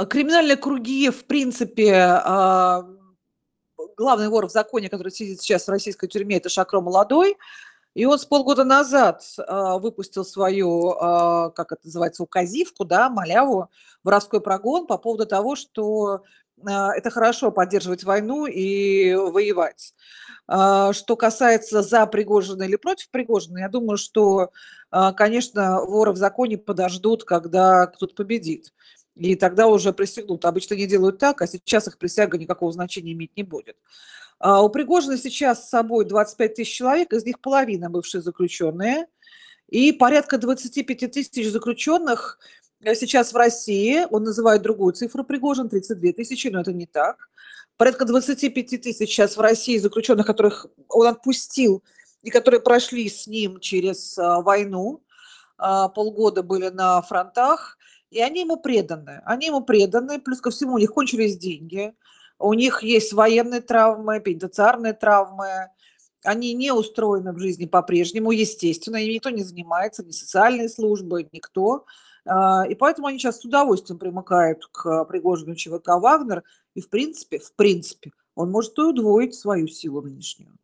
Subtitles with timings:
[0.00, 2.86] А, криминальные круги, в принципе, а,
[3.98, 7.36] главный вор в законе, который сидит сейчас в российской тюрьме, это Шакро Молодой.
[7.94, 13.68] И он с полгода назад а, выпустил свою, а, как это называется, указивку, да, маляву,
[14.02, 16.22] воровской прогон по поводу того, что
[16.66, 19.92] а, это хорошо поддерживать войну и воевать.
[20.46, 24.50] А, что касается за Пригожина или против Пригожина, я думаю, что,
[24.90, 28.72] а, конечно, воры в законе подождут, когда кто-то победит.
[29.16, 30.44] И тогда уже присягнут.
[30.44, 33.76] Обычно не делают так, а сейчас их присяга никакого значения иметь не будет.
[34.38, 39.06] А у Пригожина сейчас с собой 25 тысяч человек, из них половина бывшие заключенные,
[39.68, 42.38] и порядка 25 тысяч заключенных
[42.82, 47.28] э, сейчас в России, он называет другую цифру Пригожин, 32 тысячи, но это не так.
[47.76, 51.82] Порядка 25 тысяч сейчас в России заключенных, которых он отпустил
[52.22, 55.02] и которые прошли с ним через а, войну,
[55.56, 57.78] а, полгода были на фронтах,
[58.10, 59.22] и они ему преданы.
[59.24, 61.94] Они ему преданы, плюс ко всему у них кончились деньги–
[62.40, 65.68] у них есть военные травмы, пенитенциарные травмы,
[66.24, 71.84] они не устроены в жизни по-прежнему, естественно, и никто не занимается, ни социальные службы, никто.
[72.26, 76.42] А, и поэтому они сейчас с удовольствием примыкают к Пригожину ЧВК «Вагнер»,
[76.74, 80.56] и в принципе, в принципе, он может и удвоить свою силу нынешнюю.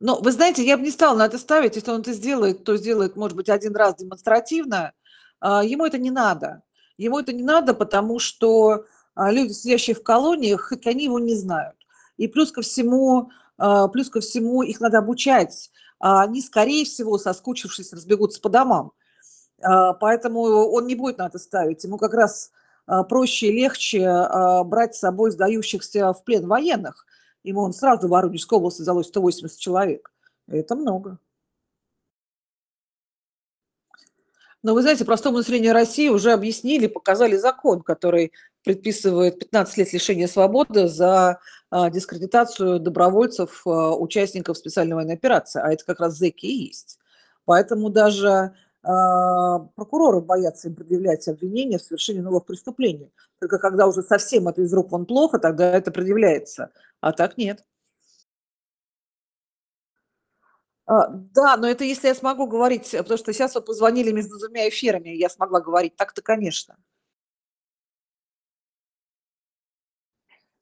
[0.00, 1.76] Но вы знаете, я бы не стала на это ставить.
[1.76, 4.92] Если он это сделает, то сделает, может быть, один раз демонстративно,
[5.40, 6.62] а, ему это не надо.
[6.96, 11.76] Ему это не надо, потому что а, люди, сидящие в колониях, они его не знают.
[12.16, 15.70] И плюс ко всему, а, плюс ко всему их надо обучать.
[15.98, 18.92] Они, скорее всего, соскучившись, разбегутся по домам.
[19.60, 21.84] Поэтому он не будет на это ставить.
[21.84, 22.52] Ему как раз
[23.10, 24.00] проще и легче
[24.64, 27.04] брать с собой сдающихся в плен военных.
[27.42, 30.12] Ему он сразу в Воронежской области залось 180 человек.
[30.46, 31.18] Это много.
[34.62, 38.32] Но вы знаете, простому населению России уже объяснили, показали закон, который
[38.62, 45.62] предписывает 15 лет лишения свободы за а, дискредитацию добровольцев, а, участников специальной военной операции.
[45.62, 46.98] А это как раз зэки и есть.
[47.46, 53.10] Поэтому даже а, прокуроры боятся им предъявлять обвинения в совершении новых преступлений.
[53.38, 56.70] Только когда уже совсем это из рук вон плохо, тогда это предъявляется.
[57.02, 57.64] А так нет.
[60.86, 64.68] А, да, но это если я смогу говорить, потому что сейчас вы позвонили между двумя
[64.68, 65.96] эфирами, я смогла говорить.
[65.96, 66.76] Так-то, конечно.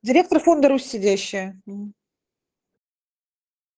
[0.03, 1.60] Директор фонда «Русь» сидящая.